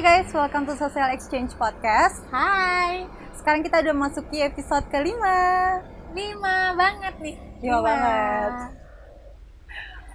[0.00, 2.24] Hai guys, welcome to Social Exchange Podcast.
[2.32, 3.04] Hai,
[3.36, 5.76] Sekarang kita udah masuki episode kelima.
[6.16, 7.36] lima banget nih.
[7.60, 8.52] Lima banget.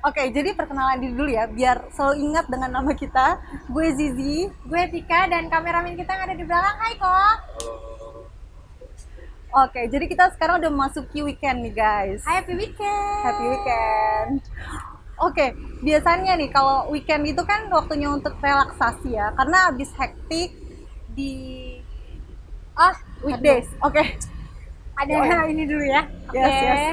[0.02, 3.38] Oke, jadi perkenalan diri dulu ya, biar selalu ingat dengan nama kita.
[3.70, 4.50] Gue Zizi.
[4.66, 6.78] Gue Tika dan kameramen kita yang ada di belakang.
[6.82, 7.38] Hai kok.
[9.70, 12.26] Oke, jadi kita sekarang udah masuki weekend nih guys.
[12.26, 13.22] Happy weekend.
[13.22, 14.42] Happy weekend.
[15.18, 20.52] Oke, biasanya nih kalau weekend itu kan waktunya untuk relaksasi ya, karena habis hektik
[21.10, 21.34] di
[22.76, 22.92] Oh,
[23.23, 23.72] weekdays.
[23.80, 24.04] Oke,
[24.96, 25.48] Ada Oh.
[25.52, 26.04] ini dulu ya.
[26.04, 26.36] Oke.
[26.36, 26.84] Yes, yes.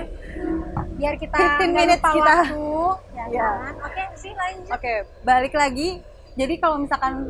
[0.94, 2.34] Biar kita 15 nggak minutes kita.
[2.36, 2.66] waktu,
[3.12, 3.48] ya Ya.
[3.58, 3.74] kan?
[3.82, 4.70] Oke, sih lanjut.
[4.70, 5.88] Oke, balik lagi.
[6.32, 7.26] Jadi kalau misalkan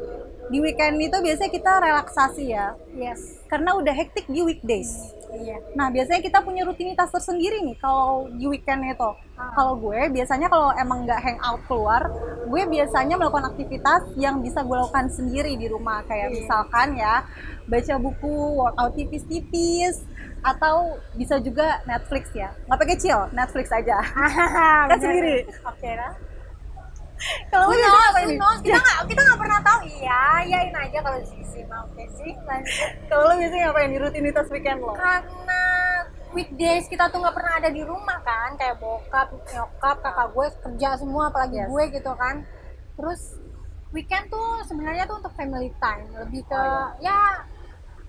[0.49, 3.41] di weekend itu biasanya kita relaksasi ya, Yes.
[3.49, 4.93] karena udah hektik di weekdays.
[5.33, 5.57] Iya.
[5.73, 9.11] Nah, biasanya kita punya rutinitas tersendiri nih kalau di weekend itu.
[9.37, 9.49] Ah.
[9.57, 12.13] Kalau gue biasanya kalau emang nggak hangout keluar,
[12.45, 16.05] gue biasanya melakukan aktivitas yang bisa gue lakukan sendiri di rumah.
[16.05, 16.37] Kayak Iya.
[16.37, 17.15] misalkan ya,
[17.65, 20.05] baca buku, workout tipis-tipis,
[20.43, 22.51] atau bisa juga Netflix ya.
[22.67, 23.99] Nggak pakai chill, Netflix aja.
[24.91, 25.47] Kan Kan sendiri.
[25.65, 26.13] Oke lah.
[27.49, 28.59] Kalau Who knows, who knows?
[28.61, 29.79] Kita nggak kita nggak pernah tahu.
[29.85, 32.33] Iya, iyain aja kalau sisi mau oke sih.
[32.41, 32.91] Lanjut.
[33.07, 34.93] Kalau lu biasanya ngapain di rutinitas weekend lo?
[34.93, 35.63] karena
[36.33, 40.89] weekdays kita tuh nggak pernah ada di rumah kan kayak bokap nyokap kakak gue kerja
[40.97, 41.69] semua apalagi Yes.
[41.69, 42.35] gue gitu kan
[42.95, 43.37] terus
[43.91, 47.45] weekend tuh sebenarnya tuh untuk family time lebih ke Oh, ya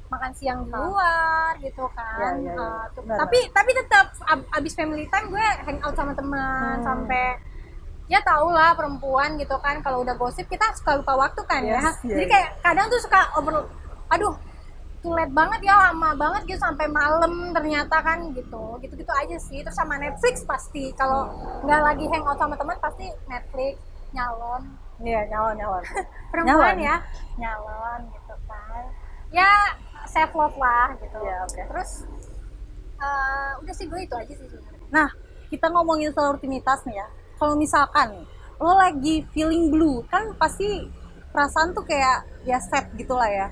[0.08, 2.72] makan siang di luar gitu kan Ya, ya, ya.
[2.95, 6.86] Uh, tapi tapi tetap ab- abis family time gue hangout sama teman Hmm.
[6.86, 7.25] sampai
[8.05, 11.79] ya tau lah perempuan gitu kan kalau udah gosip kita suka lupa waktu kan ya
[11.79, 12.13] Yes, yes.
[12.13, 13.63] jadi kayak kadang tuh suka over
[14.09, 14.35] aduh
[14.99, 19.59] tulet banget ya lama banget gitu sampai malam ternyata kan gitu gitu gitu aja sih
[19.59, 21.27] terus sama Netflix pasti kalau
[21.61, 23.79] nggak lagi hangout sama teman pasti Netflix
[24.11, 24.63] nyalon
[24.95, 25.83] Iya, nyalon, nyalon.
[26.31, 26.78] perempuan Nyalon.
[26.79, 26.95] ya
[27.38, 28.83] nyalon gitu kan
[29.29, 29.49] ya
[30.05, 31.61] self love lah gitu Iya, oke.
[31.67, 31.91] terus
[32.97, 35.09] eh, udah sih gue itu aja sih sebenarnya Nah,
[35.49, 37.07] kita ngomongin soal rutinitas nih ya.
[37.43, 38.23] Kalau misalkan
[38.55, 40.87] lo lagi feeling blue, kan pasti
[41.27, 43.47] perasaan tuh kayak ya set gitu lah ya.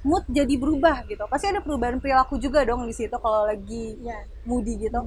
[0.00, 1.20] Mood jadi berubah gitu.
[1.26, 4.24] Pasti ada perubahan perilaku juga dong di situ kalau lagi Iya.
[4.42, 5.04] moody gitu.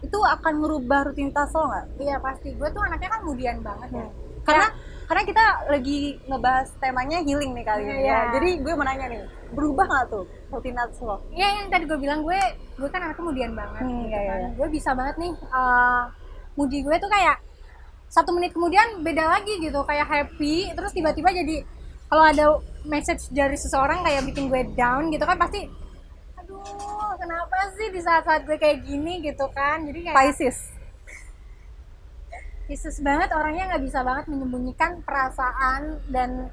[0.00, 1.86] Itu akan merubah rutinitas lo nggak?
[1.98, 4.06] iya pasti gue tuh anaknya kan kemudian banget ya
[4.42, 4.66] Karena
[5.04, 8.12] karena kita lagi ngebahas temanya healing nih kali ini Iya.
[8.12, 8.18] ya.
[8.34, 11.16] Jadi gue mau nanya nih, berubah nggak tuh rutinitas lo?
[11.30, 12.40] Iya yang tadi gue bilang gue
[12.76, 14.38] gue kan anak kemudian banget Hmm, gitu iya, iya, kan.
[14.42, 14.48] iya.
[14.52, 16.04] Gue bisa banget nih uh,
[16.56, 17.36] moody gue tuh kayak
[18.10, 21.62] satu menit kemudian beda lagi gitu kayak happy terus tiba-tiba jadi
[22.10, 22.44] kalau ada
[22.82, 25.70] message dari seseorang kayak bikin gue down gitu kan pasti
[26.34, 29.20] aduh kenapa sih di saat-saat gue kayak gini?
[29.20, 29.84] gitu kan.
[29.84, 30.58] Jadi kayak Pisces.
[32.66, 36.48] Pisces banget orangnya nggak bisa banget menyembunyikan perasaan dan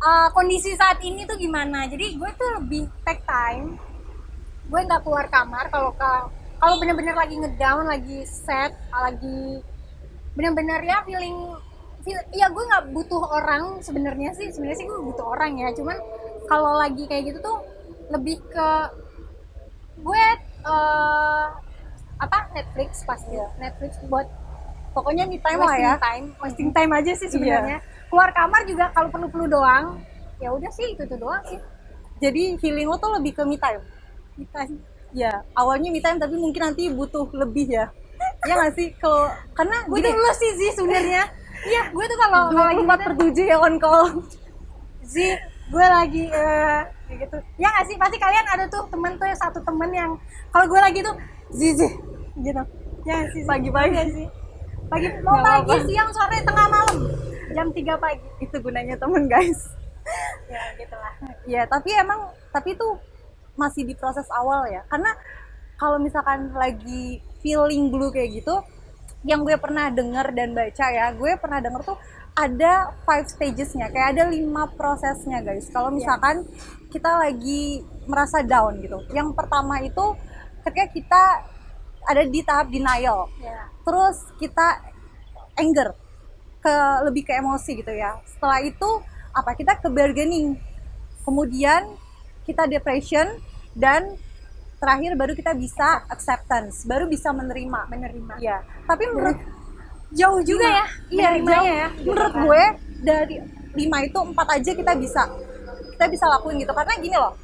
[0.00, 1.84] uh, kondisi saat ini tuh gimana.
[1.90, 3.76] Jadi gue tuh lebih take time
[4.68, 6.28] gue nggak keluar kamar kalau ka-
[6.60, 9.64] kalau bener-bener lagi ngedown lagi sad lagi
[10.38, 11.34] bener-bener ya feeling
[12.00, 15.98] feel, ya gue nggak butuh orang sebenarnya sih sebenarnya sih gue butuh orang ya cuman
[16.46, 17.58] kalau lagi kayak gitu tuh
[18.08, 18.68] lebih ke
[19.98, 20.24] gue
[20.62, 21.44] uh,
[22.16, 23.46] apa Netflix pasti Iya.
[23.58, 24.26] Netflix buat
[24.88, 25.94] Pokoknya me time lah ya.
[26.00, 27.32] time wasting time aja sih Iya.
[27.32, 27.78] sebenarnya
[28.08, 30.00] keluar kamar juga kalau perlu perlu doang
[30.38, 31.58] ya udah sih itu tuh doang sih
[32.18, 33.78] Jadi healing lo tuh lebih ke me time.
[34.34, 34.66] kita
[35.10, 37.86] Ya, awalnya me time tapi mungkin nanti butuh lebih ya.
[38.44, 38.88] Ya nggak sih?
[38.96, 41.22] Kalau karena gue tuh lu sih sih sebenarnya
[41.66, 44.22] iya gue tuh kalau lagi 24 per 7 ya on call.
[45.02, 45.34] sih
[45.68, 49.58] gue lagi eh, kayak gitu ya nggak sih pasti kalian ada tuh temen tuh satu
[49.58, 50.10] temen yang
[50.48, 51.14] kalau gue lagi tuh
[51.50, 51.88] zizi
[52.38, 52.62] gitu
[53.02, 53.42] ya sih?
[53.42, 53.90] Pagi-pagi.
[53.90, 54.26] Iya sih
[54.88, 55.86] pagi mau Nggak pagi apa-apa.
[55.90, 56.96] siang sore tengah malam
[57.48, 59.60] jam 3 pagi Itu gunanya temen guys.
[60.48, 61.12] ya gitulah
[61.44, 62.86] Ya, tapi emang tapi itu
[63.52, 64.80] masih di proses awal ya.
[64.86, 65.12] Karena
[65.78, 68.60] kalau misalkan lagi feeling blue kayak gitu,
[69.22, 71.98] yang gue pernah denger dan baca ya, gue pernah denger tuh
[72.38, 75.70] ada five stagesnya, kayak ada lima prosesnya guys.
[75.70, 76.46] Kalau misalkan
[76.90, 80.14] kita lagi merasa down gitu, yang pertama itu
[80.66, 81.22] ketika kita
[82.08, 84.84] ada di tahap denial, ya terus kita
[85.56, 85.96] anger
[86.60, 86.74] ke
[87.08, 88.20] lebih ke emosi gitu ya.
[88.28, 89.00] Setelah itu
[89.32, 89.56] apa?
[89.56, 90.60] Kita ke bargaining
[91.24, 91.96] kemudian
[92.44, 93.40] kita depression
[93.72, 94.20] dan
[94.78, 99.38] terakhir baru kita bisa acceptance baru bisa menerima menerima ya tapi menurut
[100.10, 101.66] jauh juga ya iya jauh.
[101.66, 102.42] ya menurut kan.
[102.46, 102.62] gue
[102.98, 103.36] dari
[103.74, 105.22] lima itu empat aja kita bisa
[105.94, 107.34] kita bisa lakuin gitu karena gini loh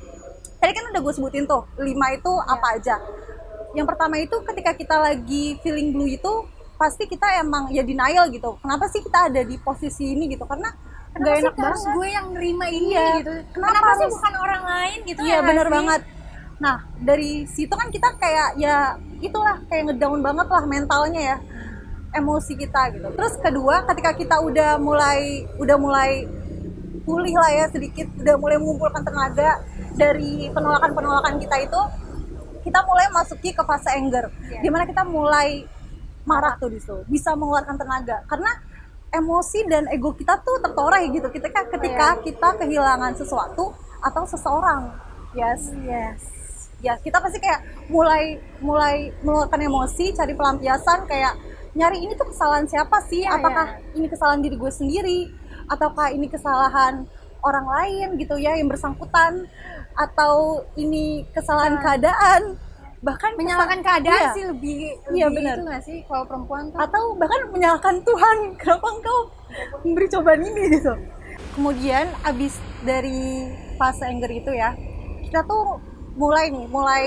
[0.57, 2.97] tadi kan udah gue sebutin tuh lima itu apa aja
[3.75, 6.33] yang pertama itu ketika kita lagi feeling blue itu
[6.75, 10.71] pasti kita emang ya denial gitu kenapa sih kita ada di posisi ini gitu karena
[11.11, 13.07] kenapa nggak sih enak harus banget gue yang nerima ini Iya.
[13.19, 15.75] gitu Kenapa kenapa, sih bukan orang lain gitu Iya ya bener sih?
[15.75, 16.01] banget.
[16.63, 21.37] Nah dari situ kan kita kayak ya itulah kayak ngedown banget lah mentalnya ya
[22.15, 23.09] emosi kita gitu.
[23.11, 26.25] Terus kedua ketika kita udah mulai udah mulai
[27.03, 29.61] pulih lah ya sedikit udah mulai mengumpulkan tenaga
[29.95, 31.81] dari penolakan-penolakan kita itu
[32.65, 34.31] kita mulai masuki ke fase anger.
[34.49, 34.61] Iya.
[34.63, 35.69] di mana kita mulai
[36.25, 38.23] marah tuh di situ bisa mengeluarkan tenaga.
[38.31, 38.51] Karena
[39.15, 41.29] emosi dan ego kita tuh tertorai gitu.
[41.29, 44.95] Ketika ketika kita kehilangan sesuatu atau seseorang.
[45.35, 45.75] Yes.
[45.83, 46.34] Yes
[46.85, 51.33] ya kita pasti kayak mulai mulai mengeluarkan emosi cari pelampiasan kayak
[51.75, 53.27] nyari ini tuh kesalahan siapa sih?
[53.27, 53.67] Iya, apakah
[53.99, 55.21] ini kesalahan diri gue sendiri?
[55.67, 57.03] Ataukah ini kesalahan
[57.43, 59.51] orang lain gitu ya yang bersangkutan?
[59.99, 62.63] Atau ini kesalahan keadaan?
[63.05, 64.33] Bahkan menyalahkan keadaan iya.
[64.33, 64.79] sih lebih
[65.13, 65.57] Iya, lebih benar.
[65.59, 66.79] itu nggak sih kalau perempuan tuh?
[66.79, 69.19] Atau bahkan menyalahkan Tuhan kenapa engkau
[69.83, 70.95] memberi cobaan ini gitu?
[71.59, 72.55] Kemudian abis
[72.87, 74.73] dari fase anger itu ya
[75.27, 75.83] kita tuh
[76.15, 77.05] mulai nih mulai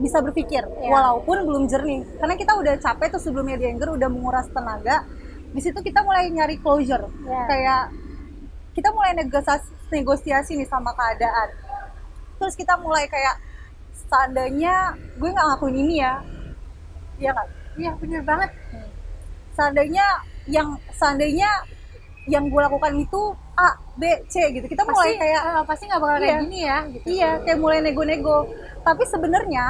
[0.00, 0.88] bisa berpikir Iya.
[0.88, 2.04] walaupun belum jernih.
[2.16, 5.04] Karena kita udah capek tuh sebelumnya di anger udah menguras tenaga
[5.50, 7.04] di situ kita mulai nyari closure.
[7.24, 7.40] Iya.
[7.46, 7.82] kayak
[8.70, 11.48] kita mulai negosiasi, negosiasi nih sama keadaan.
[12.38, 13.36] Terus kita mulai kayak
[14.08, 16.14] seandainya gue nggak ngakuin ini ya.
[17.18, 17.48] Iya nggak?
[17.76, 18.50] Iya bener banget.
[19.52, 20.06] Seandainya
[20.48, 21.50] yang seandainya
[22.24, 23.20] yang gue lakukan itu
[23.60, 24.64] A, B, C gitu.
[24.64, 26.40] Kita mulai pasti kayak eh, pasti nggak bakal kayak Iya.
[26.40, 28.38] gini ya gitu iya, kayak mulai nego-nego.
[28.80, 29.64] Tapi sebenarnya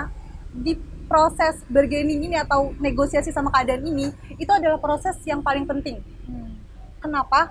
[0.54, 0.78] di
[1.10, 4.06] proses bargaining ini atau negosiasi sama keadaan ini
[4.38, 5.98] itu adalah proses yang paling penting.
[6.24, 6.54] Hmm.
[7.02, 7.50] Kenapa?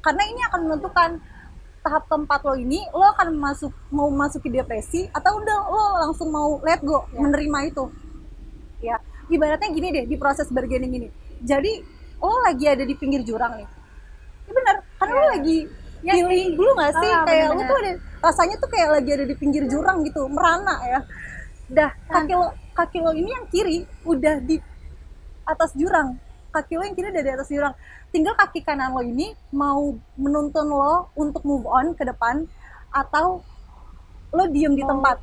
[0.00, 1.10] Karena ini akan menentukan
[1.84, 6.56] tahap keempat lo ini lo akan masuk mau masuki depresi atau udah lo langsung mau
[6.64, 7.20] let go Ya.
[7.20, 7.84] menerima itu
[8.80, 8.96] ya
[9.28, 11.08] ibaratnya gini deh di proses bargaining ini
[11.44, 11.84] jadi
[12.16, 13.68] lo lagi ada di pinggir jurang nih
[15.04, 15.30] karena lo Ya.
[15.30, 15.58] lagi
[16.00, 17.10] Ya feeling dulu nggak sih?
[17.10, 17.64] Ah, kayak lo bener-bener.
[17.64, 17.92] tuh ada
[18.22, 21.00] rasanya tuh kayak lagi ada di pinggir jurang gitu merana ya.
[21.66, 24.60] Dah kaki lo kaki lo ini yang kiri udah di
[25.42, 26.20] atas jurang.
[26.50, 27.72] Kaki lo yang kiri udah di atas jurang.
[28.10, 29.80] Tinggal kaki kanan lo ini mau
[30.14, 32.44] menuntun lo untuk move on ke depan
[32.90, 33.40] atau
[34.30, 35.16] lo diem di Mau- tempat.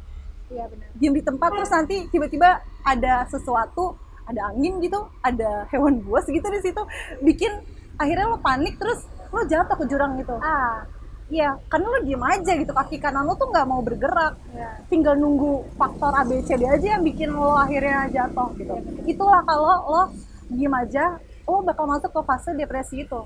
[0.49, 2.49] Iya benar diem di tempat terus nanti tiba-tiba
[2.81, 6.81] ada sesuatu ada angin gitu ada hewan buas gitu di situ.
[7.21, 7.53] Bikin
[7.95, 10.83] akhirnya lo panik terus lo jatuh ke jurang gitu ah
[11.31, 15.15] iya karena lo diem aja gitu kaki kanan lo tuh nggak mau bergerak iya tinggal
[15.15, 18.75] nunggu faktor ABCD aja yang bikin lo akhirnya jatuh gitu.
[19.07, 20.03] Itulah kalau lo
[20.51, 21.15] diem aja,
[21.47, 23.23] lo bakal masuk ke fase depresi itu.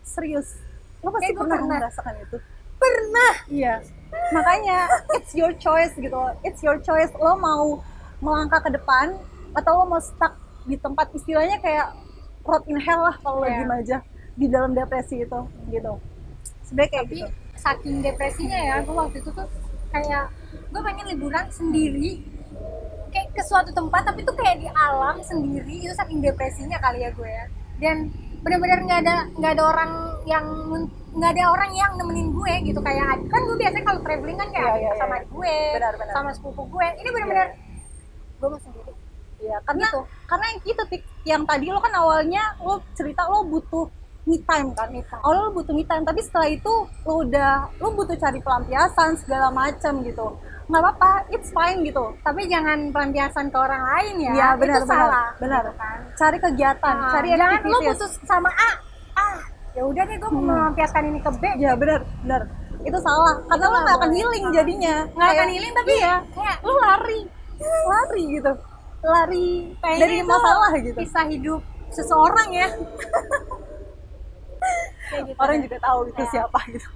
[0.00, 0.56] Serius,
[1.04, 1.78] lo pasti pernah, pernah.
[1.78, 2.36] merasakan itu.
[2.80, 3.74] pernah Iya.
[4.32, 4.88] Makanya
[5.20, 6.16] it's your choice gitu.
[6.40, 7.12] It's your choice.
[7.20, 7.84] Lo mau
[8.24, 9.20] melangkah ke depan
[9.52, 11.92] atau lo mau stuck di tempat istilahnya kayak
[12.40, 13.60] rot in hell lah kalau lo Iya.
[13.60, 13.96] diem aja
[14.36, 15.92] di dalam depresi itu gitu.
[16.66, 17.28] Sebenarnya kayak tapi gitu.
[17.56, 19.46] saking depresinya ya gue waktu itu tuh
[19.90, 20.24] kayak
[20.70, 22.22] gue pengen liburan sendiri
[23.10, 27.10] kayak ke suatu tempat tapi tuh kayak di alam sendiri itu saking depresinya kali ya
[27.10, 27.44] gue ya
[27.82, 27.96] dan
[28.40, 29.90] benar-benar nggak ada nggak ada orang
[30.24, 30.44] yang
[31.10, 34.64] nggak ada orang yang nemenin gue gitu kayak kan gue biasanya kalau traveling kan kayak
[34.64, 35.20] Iya, ada iya, sama iya.
[35.20, 36.12] adik gue Benar, benar.
[36.14, 37.48] sama sepupu gue ini benar-benar
[38.40, 38.92] gue mau sendiri
[39.40, 40.00] Iya, karena Gitu.
[40.28, 43.88] karena yang itu Tik, yang tadi lo kan awalnya lo cerita lo butuh
[44.22, 44.88] me time kan.
[44.88, 45.20] Me time.
[45.20, 46.72] Awalnya lo butuh me time, tapi setelah itu
[47.02, 50.26] lo udah lo butuh cari pelampiasan segala macam gitu.
[50.66, 52.14] Nggak apa-apa, it's fine gitu.
[52.20, 55.62] tapi jangan pelampiasan ke orang lain ya Iya, benar, itu benar, salah benar.
[55.62, 57.88] gitu kan Cari kegiatan, Nah, cari jangan lo activities.
[57.90, 58.70] putus sama A
[59.16, 59.36] ah
[59.70, 60.48] ya udah deh gue mau Hmm.
[60.48, 62.42] melampiaskan ini ke B Ya benar, benar.
[62.80, 64.94] Itu salah, karena lo nggak akan healing jadinya.
[65.10, 67.20] nggak akan healing tapi iya, kayak lo lari,
[67.84, 68.52] lari gitu,
[69.02, 70.96] lari kayaknya dari masalah gitu.
[70.96, 71.60] kisah hidup
[71.90, 72.68] seseorang ya
[75.10, 75.62] Kayak gitu Orang deh.
[75.66, 76.30] juga tahu itu Ya.
[76.30, 76.88] siapa gitu.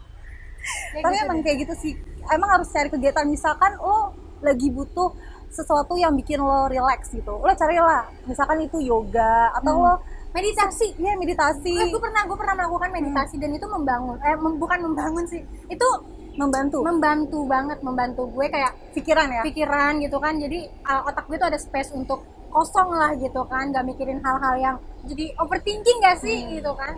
[0.64, 1.44] Kayak tapi gitu emang deh.
[1.44, 1.92] kayak gitu sih
[2.26, 5.10] emang harus cari kegiatan misalkan lo lagi butuh
[5.48, 9.84] sesuatu yang bikin lo relax gitu lo carilah misalkan itu yoga atau Hmm.
[9.84, 9.94] lo
[10.32, 14.78] meditasi ya meditasi gue pernah gue pernah melakukan meditasi dan itu membangun eh mem- bukan
[14.82, 15.88] membangun sih itu
[16.34, 21.36] membantu membantu banget membantu gue kayak pikiran ya pikiran gitu kan jadi uh, otak gue
[21.36, 26.18] tuh ada space untuk kosong lah gitu kan gak mikirin hal-hal yang jadi overthinking gak
[26.18, 26.50] sih Hmm.
[26.52, 26.94] gitu kan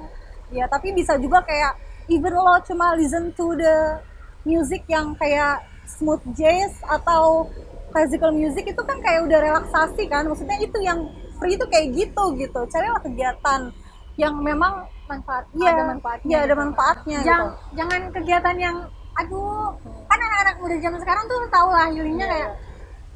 [0.48, 1.74] ya tapi bisa juga kayak
[2.06, 3.98] even lo cuma listen to the
[4.42, 7.50] music yang kayak smooth jazz atau
[7.90, 10.26] classical music itu kan kayak udah relaksasi kan?
[10.26, 11.06] Maksudnya itu yang
[11.38, 12.60] free itu kayak gitu gitu.
[12.68, 13.72] Carilah kegiatan
[14.14, 16.26] yang memang manfaat Iya, ada manfaatnya.
[16.28, 16.62] iya ada gitu.
[16.62, 17.76] manfaatnya jangan gitu.
[17.78, 18.76] jangan kegiatan yang
[19.14, 19.70] aduh
[20.10, 22.50] kan anak-anak muda zaman sekarang tuh tau lah healingnya Iya, kayak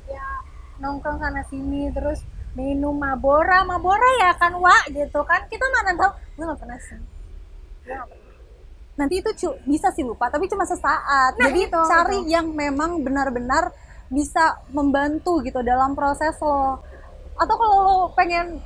[0.06, 0.26] ya
[0.78, 2.22] nongkrong sana sini terus
[2.54, 5.40] minum mabora mabora ya kan wa gitu kan?
[5.50, 7.00] Kita mana tahu gue nggak pernah sih
[8.92, 12.30] nanti itu cu- bisa sih lupa tapi cuma sesaat Nah, jadi itu, cari itu.
[12.30, 13.72] yang memang benar-benar
[14.08, 16.82] bisa membantu gitu dalam proses lo
[17.34, 18.60] atau kalau lo pengen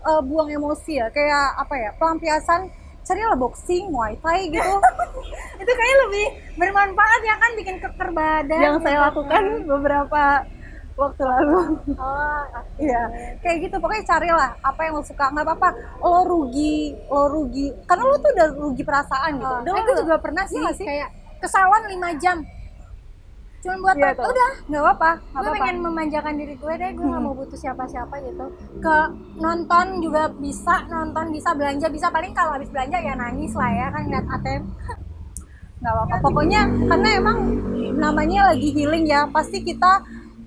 [0.00, 2.70] uh, buang emosi ya kayak apa ya pelampiasan
[3.02, 4.74] carilah boxing muay thai gitu
[5.62, 9.68] itu kayaknya lebih bermanfaat ya kan bikin keker badan yang saya gitu lakukan kan.
[9.68, 10.22] beberapa
[10.96, 12.42] waktu lalu oh.
[12.76, 13.02] Iya,
[13.40, 13.76] kayak gitu.
[13.76, 15.28] Pokoknya carilah apa yang lo suka.
[15.28, 15.68] Nggak apa-apa.
[16.00, 16.76] Lo rugi,
[17.06, 17.68] lo rugi.
[17.84, 19.46] Karena lo tuh udah rugi perasaan gitu.
[19.46, 20.84] Oh, Udah eh, lo juga pernah sih, Iya sih?
[20.84, 22.38] kayak ke salon 5 jam
[23.56, 24.30] cuman buat Iya tuh.
[24.30, 25.10] udah nggak apa-apa.
[25.34, 27.26] gue pengen memanjakan diri gue deh gue nggak Hmm.
[27.26, 28.46] mau butuh siapa-siapa gitu
[28.78, 28.96] ke
[29.36, 33.86] nonton juga bisa nonton bisa belanja bisa paling kalau habis belanja ya nangis lah ya
[33.90, 34.62] kan lihat ATM
[35.76, 36.14] nggak apa-apa.
[36.22, 37.38] Pokoknya karena emang
[37.96, 39.26] namanya lagi healing ya.
[39.28, 39.98] Pasti kita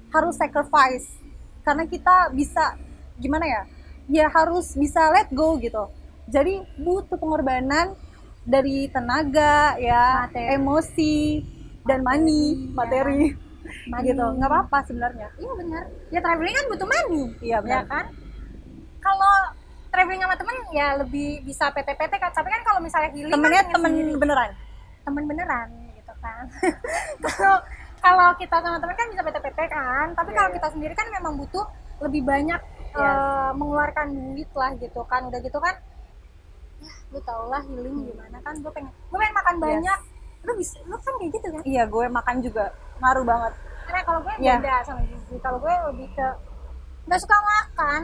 [0.09, 1.07] harus sacrifice.
[1.61, 2.75] Karena kita bisa
[3.15, 3.61] gimana ya?
[4.07, 5.89] Ya harus bisa let go gitu.
[6.25, 7.93] Jadi butuh pengorbanan
[8.41, 10.45] dari tenaga ya, Materi.
[10.55, 11.15] emosi
[11.83, 13.47] dan money, Materi, materi.
[13.85, 14.05] Money.
[14.07, 14.25] gitu.
[14.31, 15.27] Nggak apa-apa sebenarnya.
[15.35, 17.83] iya benar ya traveling kan butuh money Iya ya benar.
[17.85, 18.05] kan
[18.99, 19.35] kalau
[19.89, 23.73] traveling sama temen ya lebih bisa PT-PT kan tapi kan kalau misalnya healing Temennya kan
[23.75, 24.17] temen sendiri.
[24.17, 24.49] beneran.
[24.99, 26.43] temen beneran gitu kan
[27.23, 27.55] kalau
[27.99, 30.55] kalau kita sama temen kan bisa PT-PT kan tapi Iya, kalau iya.
[30.55, 31.65] kita sendiri kan memang butuh
[31.99, 33.05] lebih banyak Iya.
[33.05, 35.75] eh, mengeluarkan duit lah gitu kan udah gitu kan
[36.79, 39.59] ya lu tau lah healing gimana kan gue pengen gue pengen makan Hmm.
[39.59, 39.69] Yes.
[39.69, 39.99] banyak
[40.39, 42.65] lu bisa lu kan kayak gitu kan Iya, gue makan juga
[42.97, 43.53] ngaruh banget.
[43.81, 44.53] karena kalau gue Iya.
[44.57, 46.27] beda sama Gizi kalau gue lebih ke
[47.03, 48.01] nggak suka makan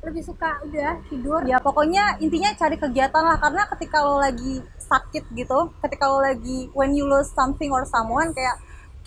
[0.00, 5.28] lebih suka udah tidur Ya pokoknya intinya cari kegiatan lah karena ketika lo lagi sakit
[5.30, 8.56] gitu, ketika lo lagi when you lose something or someone kayak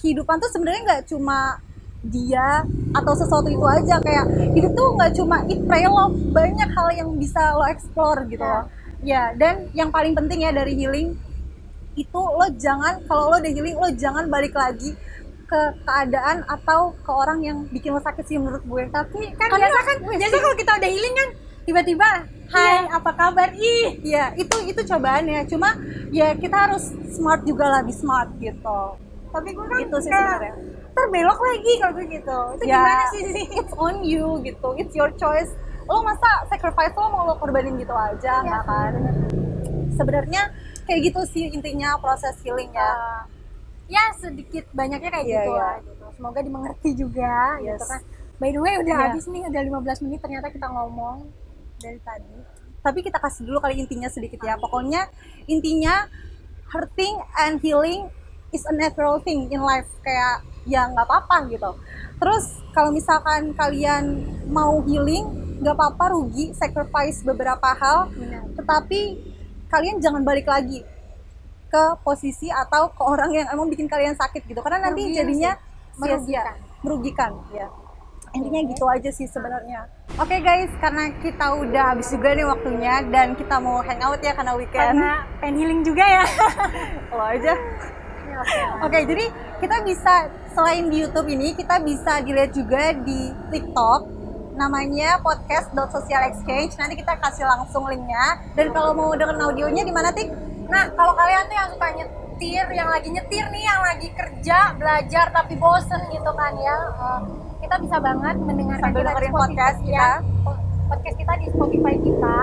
[0.03, 1.63] kehidupan tuh sebenarnya nggak cuma
[2.03, 6.87] dia atau sesuatu itu aja kayak hidup tuh nggak cuma eat pray love banyak hal
[6.91, 8.51] yang bisa lo explore gitu Ya.
[8.53, 8.63] loh.
[9.01, 11.15] Ya dan yang paling penting ya dari healing
[11.95, 14.91] itu lo jangan kalau lo udah healing lo jangan balik lagi
[15.45, 18.83] ke keadaan atau ke orang yang bikin lo sakit sih menurut gue.
[18.89, 21.29] tapi kan Karena- biasa kan biasa kalau kita udah healing kan
[21.63, 22.09] tiba-tiba
[22.49, 25.47] hai apa kabar ih Iya, itu itu cobaannya.
[25.47, 25.71] Cuma
[26.11, 28.99] ya kita harus smart juga lah, be smart gitu.
[29.33, 30.53] Tapi gue kan Itu sih sebenarnya.
[30.93, 34.67] terbelok lagi kalau gue gitu itu Ya, gimana sih sih It's on you gitu.
[34.75, 35.49] It's your choice.
[35.83, 38.91] Lo masa sacrifice lo mau lo korbanin gitu aja, Iya, nggak kan?
[39.91, 40.41] Sebenarnya
[40.83, 42.87] kayak gitu sih intinya proses healing ya.
[42.87, 43.21] Eh,
[43.89, 45.59] ya sedikit banyaknya kayak Iya, gitu iya.
[45.59, 47.75] lah gitu semoga dimengerti juga Yes.
[47.75, 48.01] gitu kan
[48.37, 49.03] by the way udah Iya.
[49.09, 51.27] habis nih udah 15 menit ternyata kita ngomong
[51.77, 52.35] dari tadi
[52.79, 54.55] Tapi kita kasih dulu kali intinya sedikit ya.
[54.55, 55.07] Pokoknya
[55.45, 56.03] intinya
[56.67, 58.11] hurting and healing
[58.53, 59.89] is a natural thing in life.
[59.99, 61.75] Kayak ya nggak apa-apa gitu.
[62.15, 65.25] Terus kalau misalkan kalian mau healing,
[65.59, 69.01] nggak apa-apa rugi, sacrifice beberapa hal, benar tetapi
[69.67, 70.85] kalian jangan balik lagi
[71.67, 74.61] ke posisi atau ke orang yang emang bikin kalian sakit gitu.
[74.61, 75.99] Karena nanti Merugikan jadinya sih.
[75.99, 76.55] sia-sia, Merugikan.
[76.85, 77.67] merugikan ya.
[78.33, 79.85] Intinya gitu aja sih sebenarnya.
[80.17, 84.53] Oke guys, karena kita udah habis juga nih waktunya dan kita mau hangout ya karena
[84.53, 84.97] weekend.
[84.97, 86.23] karena pengen healing juga ya
[87.13, 87.53] Lo aja.
[88.23, 88.59] Ya, oke.
[88.83, 89.25] Oke, jadi
[89.59, 90.13] kita bisa
[90.49, 94.01] selain di YouTube ini, kita bisa dilihat juga di TikTok.
[94.53, 96.77] Namanya podcast.socialexchange.
[96.77, 98.37] Nanti kita kasih langsung linknya.
[98.53, 100.29] Dan kalau mau dengerin audionya di mana, Tik?
[100.69, 105.25] Nah, kalau kalian tuh yang suka nyetir, yang lagi nyetir nih, yang lagi kerja, belajar
[105.29, 107.19] tapi bosen gitu kan ya, eh,
[107.61, 109.89] kita bisa banget mendengarkan Sambil kita di Spotify, podcast ya.
[109.89, 110.09] kita.
[110.45, 112.37] Po- podcast kita di Spotify kita.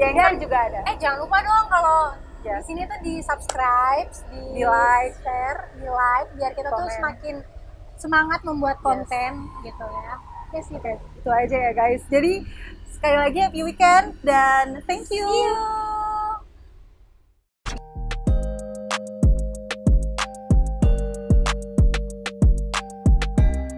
[0.00, 0.80] Anchor Dan- juga ada.
[0.86, 1.98] Eh jangan lupa dong kalau
[2.40, 2.64] Yes.
[2.64, 5.14] di sini tuh di subscribe, di, Di like.
[5.20, 6.96] share, di like, biar kita tuh Komen.
[6.96, 7.34] semakin
[8.00, 10.14] semangat membuat konten gitu ya.
[10.56, 10.90] Yes, gitu.
[11.20, 12.02] Itu aja ya guys.
[12.08, 12.42] Jadi
[12.90, 15.24] sekali lagi happy weekend dan thank you.
[15.28, 15.89] See you.